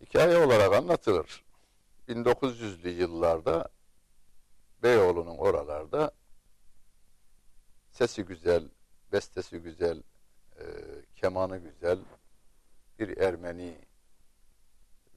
Hikaye 0.02 0.38
olarak 0.38 0.74
anlatılır. 0.74 1.44
1900'lü 2.08 2.90
yıllarda 2.90 3.70
Beyoğlu'nun 4.84 5.38
oralarda 5.38 6.12
sesi 7.92 8.24
güzel, 8.24 8.70
bestesi 9.12 9.60
güzel, 9.60 10.04
e, 10.60 10.64
kemanı 11.16 11.58
güzel 11.58 12.00
bir 13.00 13.18
Ermeni 13.18 13.78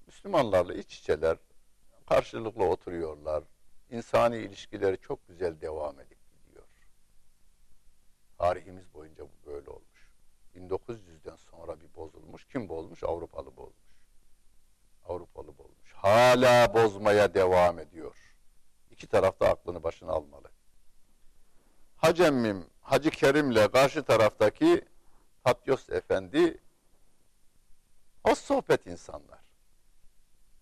Müslümanlarla 0.06 0.74
iç 0.74 0.98
içeler, 0.98 1.36
karşılıklı 2.08 2.64
oturuyorlar. 2.64 3.44
İnsani 3.90 4.36
ilişkileri 4.36 4.98
çok 4.98 5.28
güzel 5.28 5.60
devam 5.60 6.00
edip 6.00 6.10
gidiyor. 6.10 6.19
Tarihimiz 8.40 8.94
boyunca 8.94 9.24
bu 9.24 9.50
böyle 9.50 9.70
olmuş. 9.70 10.10
1900'den 10.56 11.36
sonra 11.36 11.80
bir 11.80 11.94
bozulmuş. 11.96 12.44
Kim 12.44 12.68
bozmuş? 12.68 13.04
Avrupalı 13.04 13.56
bozmuş. 13.56 13.98
Avrupalı 15.08 15.58
bozmuş. 15.58 15.92
Hala 15.94 16.74
bozmaya 16.74 17.34
devam 17.34 17.78
ediyor. 17.78 18.16
İki 18.90 19.06
tarafta 19.06 19.48
aklını 19.48 19.82
başına 19.82 20.12
almalı. 20.12 20.48
Hacemmim, 21.96 22.66
Hacı 22.80 23.10
Kerim'le 23.10 23.68
karşı 23.72 24.02
taraftaki 24.02 24.84
Tatyos 25.44 25.90
Efendi 25.90 26.58
o 28.24 28.34
sohbet 28.34 28.86
insanlar. 28.86 29.40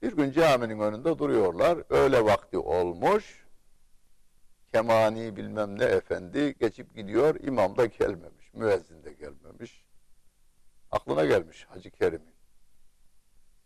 Bir 0.02 0.12
gün 0.16 0.32
caminin 0.32 0.80
önünde 0.80 1.18
duruyorlar. 1.18 1.78
Öğle 1.88 2.24
vakti 2.24 2.58
olmuş. 2.58 3.47
Kemani 4.72 5.36
bilmem 5.36 5.78
ne 5.78 5.84
efendi 5.84 6.54
geçip 6.58 6.94
gidiyor. 6.94 7.34
İmam 7.40 7.76
da 7.76 7.86
gelmemiş. 7.86 8.54
Müezzin 8.54 9.04
de 9.04 9.12
gelmemiş. 9.12 9.84
Aklına 10.90 11.24
gelmiş 11.24 11.64
Hacı 11.64 11.90
Kerim'in. 11.90 12.34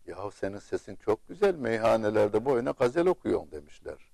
Yahu 0.07 0.31
senin 0.31 0.59
sesin 0.59 0.97
çok 0.97 1.29
güzel. 1.29 1.55
Meyhanelerde 1.55 2.45
boyuna 2.45 2.71
gazel 2.71 3.07
okuyorsun 3.07 3.51
demişler. 3.51 4.13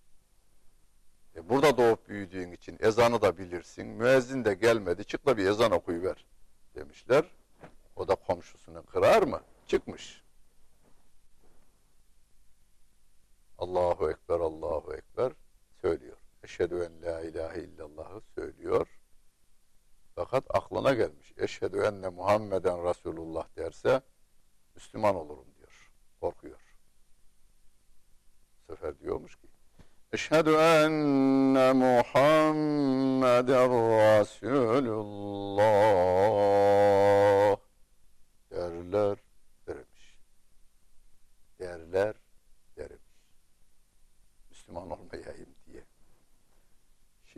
E 1.36 1.48
burada 1.48 1.76
doğup 1.76 2.08
büyüdüğün 2.08 2.52
için 2.52 2.76
ezanı 2.80 3.22
da 3.22 3.38
bilirsin. 3.38 3.86
Müezzin 3.86 4.44
de 4.44 4.54
gelmedi. 4.54 5.04
Çık 5.04 5.26
da 5.26 5.36
bir 5.36 5.46
ezan 5.46 5.72
okuyuver 5.72 6.26
demişler. 6.74 7.24
O 7.96 8.08
da 8.08 8.14
komşusunu 8.14 8.86
kırar 8.86 9.22
mı? 9.22 9.40
Çıkmış. 9.66 10.22
Allahu 13.58 14.10
Ekber, 14.10 14.40
Allahu 14.40 14.94
Ekber 14.94 15.32
söylüyor. 15.80 16.16
Eşhedü 16.42 16.74
en 16.74 17.02
la 17.02 17.20
ilahe 17.20 17.60
illallah'ı 17.60 18.20
söylüyor. 18.34 18.98
Fakat 20.14 20.44
aklına 20.48 20.94
gelmiş. 20.94 21.32
Eşhedü 21.36 21.78
enne 21.78 22.08
Muhammeden 22.08 22.88
Resulullah 22.88 23.56
derse 23.56 24.00
Müslüman 24.74 25.14
olurum 25.14 25.46
diyor. 25.58 25.90
Korkuyor. 26.20 26.60
Bu 28.68 28.72
sefer 28.72 28.98
diyormuş 29.00 29.36
ki 29.36 29.48
Eşhedü 30.12 30.50
enne 30.50 31.72
Muhammeden 31.72 33.70
Resulullah 34.20 35.68
derler 38.50 39.18
deremiş. 39.66 40.18
Derler 41.60 42.14
deremiş. 42.76 43.02
Müslüman 44.50 45.10
diye. 45.10 45.37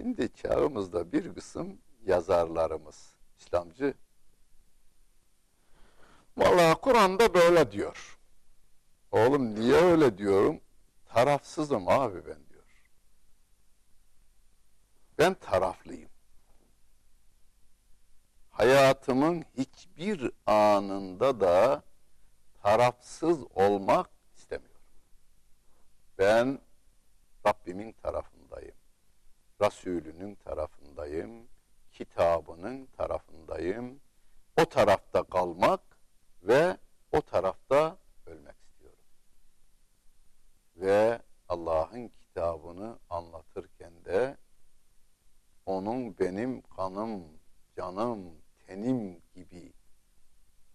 Şimdi 0.00 0.34
çağımızda 0.34 1.12
bir 1.12 1.34
kısım 1.34 1.78
yazarlarımız, 2.06 3.16
İslamcı 3.38 3.94
Vallahi 6.36 6.74
Kur'an'da 6.74 7.34
böyle 7.34 7.72
diyor. 7.72 8.18
Oğlum 9.12 9.54
niye 9.54 9.74
öyle 9.74 10.18
diyorum? 10.18 10.60
Tarafsızım 11.06 11.88
abi 11.88 12.26
ben 12.26 12.48
diyor. 12.50 12.64
Ben 15.18 15.34
taraflıyım. 15.34 16.10
Hayatımın 18.50 19.44
hiçbir 19.58 20.30
anında 20.46 21.40
da 21.40 21.82
tarafsız 22.62 23.38
olmak 23.54 24.10
istemiyorum. 24.36 24.80
Ben 26.18 26.58
Rabbimin 27.46 27.92
tarafındayım. 27.92 28.39
Resulünün 29.60 30.34
tarafındayım. 30.34 31.48
Kitabının 31.92 32.86
tarafındayım. 32.86 34.00
O 34.60 34.64
tarafta 34.64 35.22
kalmak 35.22 35.80
ve 36.42 36.76
o 37.12 37.20
tarafta 37.20 37.96
ölmek 38.26 38.56
istiyorum. 38.62 39.04
Ve 40.76 41.22
Allah'ın 41.48 42.08
kitabını 42.08 42.98
anlatırken 43.10 44.04
de 44.04 44.36
onun 45.66 46.18
benim 46.18 46.62
kanım, 46.62 47.24
canım, 47.76 48.32
tenim 48.66 49.22
gibi 49.34 49.72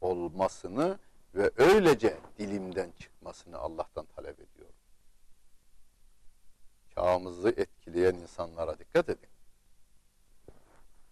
olmasını 0.02 1.00
ve 1.36 1.52
öylece 1.58 2.18
dilimden 2.40 2.92
çıkmasını 2.92 3.58
Allah'tan 3.58 4.06
talep 4.06 4.40
ediyorum. 4.40 4.76
Çağımızı 6.96 7.50
etkileyen 7.50 8.16
insanlara 8.16 8.80
dikkat 8.80 9.10
edin. 9.10 9.30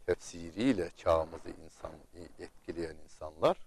Tefsiriyle 0.06 0.92
çağımızı 0.98 1.50
insan 1.66 1.92
etkileyen 2.40 2.96
insanlar 3.04 3.58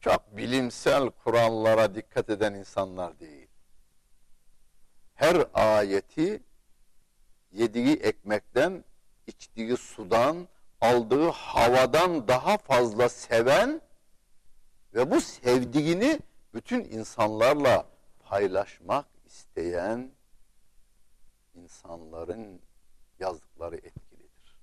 çok 0.00 0.36
bilimsel 0.36 1.10
kurallara 1.10 1.94
dikkat 1.94 2.30
eden 2.30 2.54
insanlar 2.54 3.20
değil. 3.20 3.48
Her 5.14 5.46
ayeti 5.54 6.42
yediği 7.52 7.96
ekmekten, 7.96 8.84
içtiği 9.26 9.76
sudan, 9.76 10.48
aldığı 10.80 11.28
havadan 11.28 12.28
daha 12.28 12.58
fazla 12.58 13.08
seven 13.08 13.80
ve 14.94 15.10
bu 15.10 15.20
sevdiğini 15.20 16.20
bütün 16.54 16.84
insanlarla 16.84 17.86
paylaşmak 18.24 19.06
isteyen 19.38 20.12
insanların 21.54 22.62
yazdıkları 23.18 23.76
etkilidir. 23.76 24.56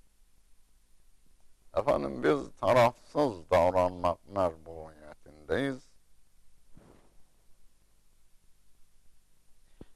Efendim 1.74 2.22
biz 2.22 2.56
tarafsız 2.60 3.50
davranmak 3.50 4.28
mecburiyetindeyiz. 4.28 5.82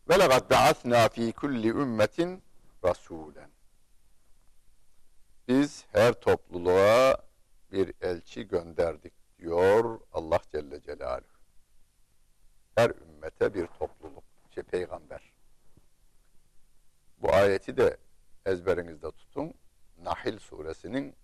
Ve 0.09 0.19
lekad 0.19 0.51
da'asna 0.51 1.09
fi 1.09 1.33
kulli 1.33 1.69
ümmetin 1.69 2.43
rasulen. 2.85 3.51
Biz 5.49 5.85
her 5.93 6.12
topluluğa 6.12 7.16
bir 7.73 7.95
elçi 8.01 8.49
gönderdik 8.49 9.12
diyor 9.38 10.01
Allah 10.12 10.40
Celle 10.53 10.83
Celaluhu. 10.83 11.40
Her 12.75 12.90
ümmete 12.90 13.55
bir 13.55 13.66
topluluk, 13.66 14.25
şey 14.61 14.81
peygamber. 14.81 15.33
Bu 17.18 17.33
ayeti 17.35 17.77
de 17.77 17.96
ezberinizde 18.46 19.11
tutun. 19.11 19.55
Nahil 20.03 20.38
suresinin 20.38 21.16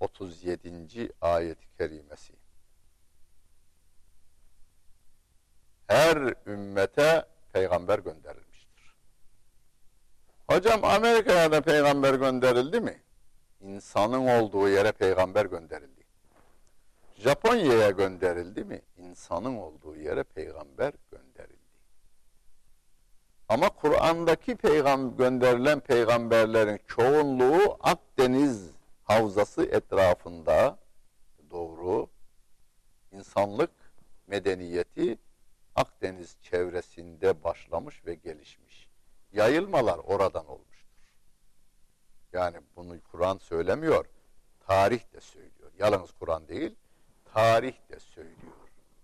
37. 0.00 1.12
ayeti 1.20 1.66
kerimesi. 1.78 2.32
Her 5.86 6.34
ümmete 6.46 7.26
peygamber 7.52 7.98
gönderilmiştir. 7.98 8.94
Hocam 10.50 10.84
Amerika'ya 10.84 11.52
da 11.52 11.60
peygamber 11.60 12.14
gönderildi 12.14 12.80
mi? 12.80 13.02
İnsanın 13.60 14.28
olduğu 14.28 14.68
yere 14.68 14.92
peygamber 14.92 15.46
gönderildi. 15.46 16.00
Japonya'ya 17.14 17.90
gönderildi 17.90 18.64
mi? 18.64 18.82
İnsanın 18.96 19.56
olduğu 19.56 19.96
yere 19.96 20.22
peygamber 20.22 20.92
gönderildi. 21.10 21.29
Ama 23.50 23.70
Kur'an'daki 23.70 24.56
peygam 24.56 25.16
gönderilen 25.16 25.80
peygamberlerin 25.80 26.80
çoğunluğu 26.86 27.76
Akdeniz 27.80 28.70
havzası 29.04 29.62
etrafında 29.62 30.78
doğru 31.50 32.08
insanlık 33.12 33.70
medeniyeti 34.26 35.18
Akdeniz 35.76 36.36
çevresinde 36.42 37.44
başlamış 37.44 38.06
ve 38.06 38.14
gelişmiş. 38.14 38.88
Yayılmalar 39.32 39.98
oradan 39.98 40.46
olmuştur. 40.46 41.14
Yani 42.32 42.56
bunu 42.76 43.00
Kur'an 43.10 43.38
söylemiyor, 43.38 44.04
tarih 44.66 45.12
de 45.12 45.20
söylüyor. 45.20 45.72
Yalnız 45.78 46.12
Kur'an 46.12 46.48
değil, 46.48 46.74
tarih 47.24 47.74
de 47.88 48.00
söylüyor. 48.00 48.52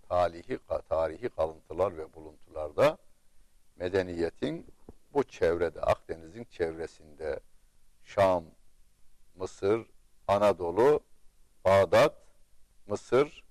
Tarihi, 0.09 0.59
tarihi 0.89 1.29
kalıntılar 1.29 1.97
ve 1.97 2.13
buluntularda 2.13 2.97
medeniyetin 3.79 4.67
bu 5.13 5.23
çevrede, 5.23 5.81
Akdeniz'in 5.81 6.43
çevresinde 6.43 7.39
Şam, 8.03 8.43
Mısır, 9.35 9.85
Anadolu, 10.27 10.99
Bağdat, 11.65 12.15
Mısır 12.87 13.43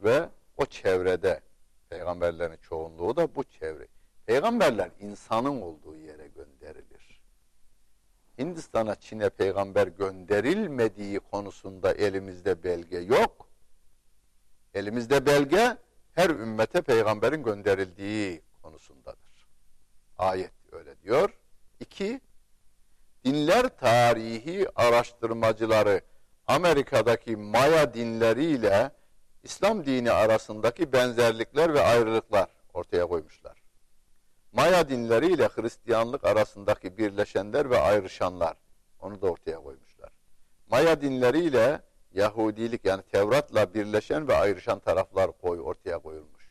ve 0.00 0.28
o 0.56 0.66
çevrede 0.66 1.40
peygamberlerin 1.88 2.56
çoğunluğu 2.56 3.16
da 3.16 3.34
bu 3.34 3.44
çevre. 3.44 3.86
Peygamberler 4.26 4.90
insanın 5.00 5.60
olduğu 5.60 5.96
yere 5.96 6.28
gönderilir. 6.28 7.20
Hindistan'a, 8.38 8.94
Çin'e 8.94 9.28
peygamber 9.28 9.86
gönderilmediği 9.86 11.20
konusunda 11.20 11.92
elimizde 11.92 12.62
belge 12.62 12.98
yok. 12.98 13.48
Elimizde 14.74 15.26
belge 15.26 15.76
her 16.12 16.30
ümmete 16.30 16.82
peygamberin 16.82 17.42
gönderildiği 17.42 18.42
konusundadır. 18.62 19.19
Ayet 20.20 20.52
öyle 20.72 21.02
diyor. 21.02 21.30
İki, 21.80 22.20
dinler 23.24 23.68
tarihi 23.78 24.66
araştırmacıları 24.74 26.00
Amerika'daki 26.46 27.36
Maya 27.36 27.94
dinleriyle 27.94 28.90
İslam 29.42 29.86
dini 29.86 30.10
arasındaki 30.10 30.92
benzerlikler 30.92 31.74
ve 31.74 31.80
ayrılıklar 31.80 32.48
ortaya 32.74 33.06
koymuşlar. 33.06 33.62
Maya 34.52 34.88
dinleriyle 34.88 35.48
Hristiyanlık 35.48 36.24
arasındaki 36.24 36.98
birleşenler 36.98 37.70
ve 37.70 37.78
ayrışanlar 37.78 38.56
onu 39.00 39.22
da 39.22 39.26
ortaya 39.26 39.56
koymuşlar. 39.56 40.12
Maya 40.70 41.00
dinleriyle 41.00 41.82
Yahudilik 42.12 42.84
yani 42.84 43.02
Tevrat'la 43.02 43.74
birleşen 43.74 44.28
ve 44.28 44.36
ayrışan 44.36 44.78
taraflar 44.78 45.32
koy 45.32 45.60
ortaya 45.60 45.98
koyulmuş. 45.98 46.50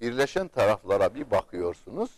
Birleşen 0.00 0.48
taraflara 0.48 1.14
bir 1.14 1.30
bakıyorsunuz. 1.30 2.10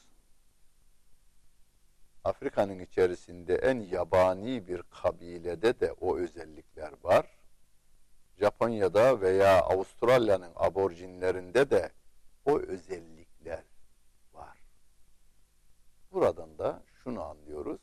Afrika'nın 2.25 2.79
içerisinde 2.79 3.55
en 3.55 3.81
yabani 3.81 4.69
bir 4.69 4.83
kabilede 4.83 5.81
de 5.81 5.93
o 5.93 6.17
özellikler 6.17 6.93
var. 7.03 7.27
Japonya'da 8.41 9.21
veya 9.21 9.61
Avustralya'nın 9.63 10.53
aborjinlerinde 10.57 11.71
de 11.71 11.91
o 12.45 12.59
özellikler 12.59 13.63
var. 14.35 14.59
Buradan 16.13 16.59
da 16.59 16.83
şunu 17.05 17.23
anlıyoruz. 17.23 17.81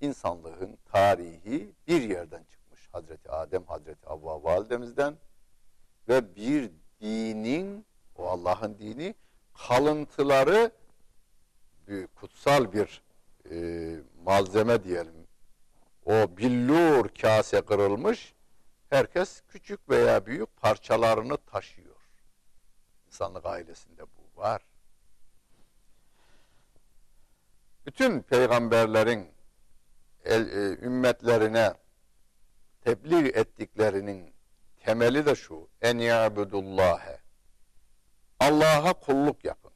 İnsanlığın 0.00 0.78
tarihi 0.92 1.72
bir 1.86 2.02
yerden 2.02 2.44
çıkmış. 2.44 2.88
Hazreti 2.92 3.30
Adem, 3.30 3.64
Hazreti 3.64 4.06
Havva 4.06 4.42
validemizden 4.42 5.16
ve 6.08 6.36
bir 6.36 6.70
dinin, 7.00 7.86
o 8.16 8.26
Allah'ın 8.26 8.78
dini 8.78 9.14
kalıntıları 9.54 10.70
bir 11.88 12.06
kutsal 12.06 12.72
bir 12.72 13.02
e, 13.50 13.96
malzeme 14.24 14.84
diyelim. 14.84 15.26
O 16.04 16.36
billur 16.36 17.08
kase 17.08 17.60
kırılmış 17.60 18.34
herkes 18.90 19.42
küçük 19.48 19.90
veya 19.90 20.26
büyük 20.26 20.56
parçalarını 20.56 21.36
taşıyor. 21.36 21.96
İnsanlık 23.06 23.46
ailesinde 23.46 24.02
bu 24.02 24.40
var. 24.40 24.62
Bütün 27.86 28.22
peygamberlerin 28.22 29.32
el, 30.24 30.48
e, 30.48 30.78
ümmetlerine 30.86 31.74
tebliğ 32.80 33.28
ettiklerinin 33.28 34.34
temeli 34.80 35.26
de 35.26 35.34
şu. 35.34 35.68
En 35.82 35.98
ya'budullâhe. 35.98 37.20
Allah'a 38.40 38.92
kulluk 38.92 39.44
yapın. 39.44 39.72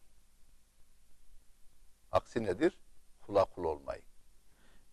Aksi 2.13 2.45
nedir? 2.45 2.82
Kula 3.33 3.45
kul 3.45 3.65
olmayın. 3.65 4.05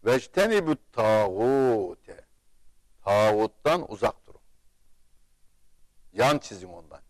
Vectenibut 0.06 0.94
tağute. 0.94 2.26
Tağuttan 3.04 3.92
uzak 3.92 4.28
durun. 4.28 4.42
Yan 6.14 6.38
çizin 6.38 6.68
ondan. 6.68 7.02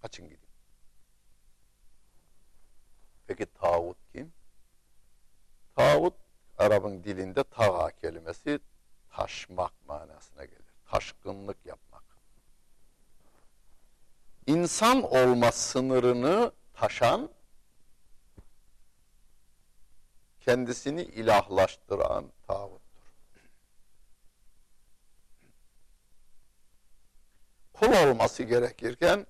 Kaçın 0.00 0.28
gidin. 0.28 0.48
Peki 3.26 3.46
tağut 3.46 3.96
kim? 4.12 4.32
Tağut 5.76 6.14
Arap'ın 6.58 7.04
dilinde 7.04 7.44
tağa 7.44 7.90
kelimesi 7.90 8.60
taşmak 9.10 9.72
manasına 9.86 10.44
gelir. 10.44 10.74
Taşkınlık 10.86 11.66
yapmak. 11.66 12.04
İnsan 14.46 15.02
olma 15.02 15.52
sınırını 15.52 16.52
taşan, 16.74 17.30
kendisini 20.44 21.02
ilahlaştıran 21.02 22.32
tağut. 22.46 22.82
kul 27.82 27.92
olması 27.92 28.42
gerekirken 28.42 29.26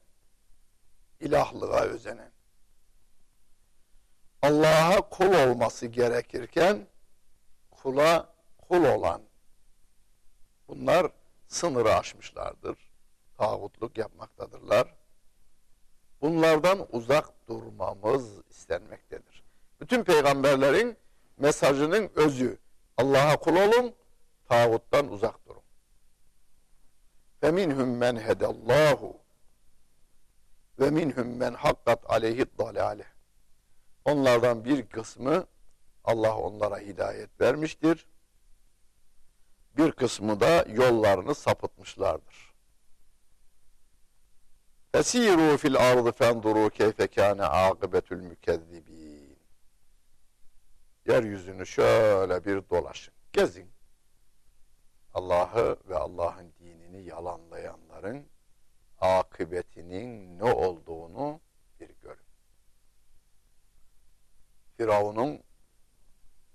ilahlığa 1.20 1.81
özenen. 1.81 2.33
Allah'a 4.42 5.09
kul 5.09 5.35
olması 5.35 5.87
gerekirken 5.87 6.87
kula 7.70 8.35
kul 8.68 8.85
olan. 8.85 9.22
Bunlar 10.68 11.12
sınırı 11.48 11.94
aşmışlardır. 11.94 12.79
Tağutluk 13.38 13.98
yapmaktadırlar. 13.98 14.94
Bunlardan 16.20 16.87
uzak 16.92 17.48
durmamız 17.48 18.31
istenmektedir. 18.51 19.42
Bütün 19.81 20.05
peygamberlerin 20.05 20.96
mesajının 21.41 22.10
özü 22.15 22.58
Allah'a 22.98 23.38
kul 23.38 23.56
olun, 23.56 23.96
tağuttan 24.50 25.12
uzak 25.12 25.48
durun. 25.48 25.62
فَمِنْهُمْ 27.41 28.00
مَنْ 28.04 28.22
هَدَى 28.28 28.46
اللّٰهُ 28.46 29.13
ve 30.80 30.89
minhum 30.89 31.28
men 31.28 31.54
hakkat 31.54 32.12
aleyhi 32.12 32.46
dalale. 32.58 33.06
Onlardan 34.06 34.65
bir 34.65 34.86
kısmı 34.86 35.46
Allah 36.04 36.38
onlara 36.38 36.80
hidayet 36.80 37.41
vermiştir. 37.41 38.08
Bir 39.78 39.91
kısmı 39.91 40.39
da 40.39 40.65
yollarını 40.70 41.36
sapıtmışlardır. 41.36 42.54
Esiru 44.93 45.58
fil 45.58 45.78
ardı 45.78 46.12
fenduru 46.12 46.70
keyfe 46.70 47.08
kâne 47.08 47.43
âgıbetül 47.43 48.22
mükezzibîn. 48.22 49.01
Yeryüzünü 51.07 51.67
şöyle 51.67 52.45
bir 52.45 52.69
dolaşın, 52.71 53.15
gezin. 53.33 53.73
Allah'ı 55.15 55.77
ve 55.88 55.97
Allah'ın 55.97 56.53
dinini 56.61 57.03
yalanlayanların 57.03 58.27
akıbetinin 58.99 60.38
ne 60.38 60.53
olduğunu 60.53 61.41
bir 61.81 61.91
görün. 62.03 62.27
Firavun'un 64.77 65.43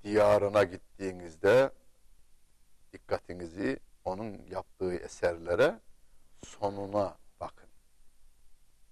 diyarına 0.03 0.63
gittiğinizde 0.63 1.71
dikkatinizi 2.93 3.79
onun 4.05 4.45
yaptığı 4.45 4.93
eserlere 4.93 5.79
sonuna 6.43 7.17
bakın. 7.39 7.69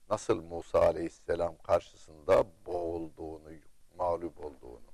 Nasıl 0.10 0.42
Musa 0.42 0.80
aleyhisselam 0.80 1.58
karşısında 1.58 2.46
boğulduğunu, 2.66 3.50
mağlup 3.98 4.46
olduğunu. 4.46 4.85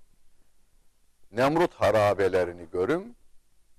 Nemrut 1.32 1.74
harabelerini 1.74 2.70
görün 2.70 3.15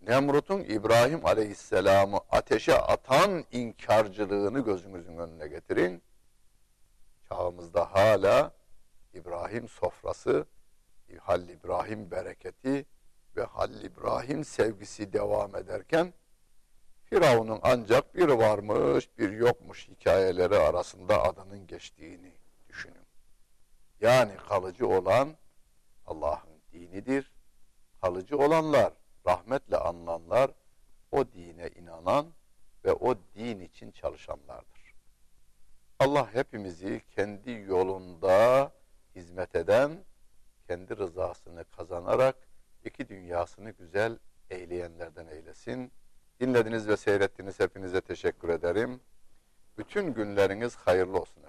Nemrut'un 0.01 0.61
İbrahim 0.61 1.27
Aleyhisselam'ı 1.27 2.21
ateşe 2.31 2.79
atan 2.79 3.45
inkarcılığını 3.53 4.65
gözünüzün 4.65 5.19
önüne 5.19 5.49
getirin. 5.49 6.03
Çağımızda 7.29 7.95
hala 7.95 8.53
İbrahim 9.15 9.69
sofrası, 9.69 10.47
Hal 11.21 11.49
İbrahim 11.49 12.11
bereketi 12.11 12.87
ve 13.37 13.43
Hal 13.43 13.83
İbrahim 13.83 14.45
sevgisi 14.45 15.13
devam 15.13 15.57
ederken 15.57 16.13
Firavun'un 17.05 17.61
ancak 17.63 18.15
bir 18.15 18.29
varmış 18.29 19.19
bir 19.19 19.31
yokmuş 19.31 19.89
hikayeleri 19.89 20.57
arasında 20.57 21.23
adının 21.23 21.67
geçtiğini 21.67 22.33
düşünün. 22.69 23.07
Yani 24.01 24.33
kalıcı 24.49 24.89
olan 24.89 25.37
Allah'ın 26.07 26.53
dinidir. 26.73 27.33
Kalıcı 28.03 28.39
olanlar 28.39 28.93
rahmetle 29.27 29.77
anılanlar 29.77 30.51
o 31.13 31.33
dine 31.33 31.69
inanan 31.69 32.27
ve 32.85 32.93
o 32.93 33.15
din 33.35 33.61
için 33.61 33.91
çalışanlardır. 33.91 34.95
Allah 35.99 36.35
hepimizi 36.35 37.03
kendi 37.11 37.51
yolunda 37.51 38.73
hizmet 39.15 39.57
eden, 39.57 40.05
kendi 40.67 40.97
rızasını 40.97 41.65
kazanarak 41.65 42.37
iki 42.85 43.09
dünyasını 43.09 43.71
güzel 43.71 44.19
eyleyenlerden 44.51 45.27
eylesin. 45.27 45.93
Dinlediniz 46.41 46.89
ve 46.89 46.97
seyrettiniz 46.97 47.61
hepinize 47.61 48.01
teşekkür 48.01 48.49
ederim. 48.49 49.01
Bütün 49.79 50.15
günleriniz 50.15 50.77
hayırlı 50.77 51.21
olsun. 51.21 51.43